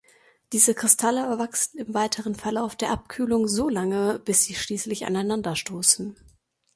[0.51, 6.15] Diese Kristalle wachsen im weiteren Verlauf der Abkühlung solange, bis sie schließlich aneinanderstoßen.